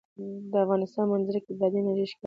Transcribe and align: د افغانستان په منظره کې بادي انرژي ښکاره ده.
د 0.51 0.53
افغانستان 0.63 1.03
په 1.07 1.11
منظره 1.13 1.39
کې 1.45 1.51
بادي 1.59 1.77
انرژي 1.79 2.05
ښکاره 2.11 2.17
ده. 2.17 2.19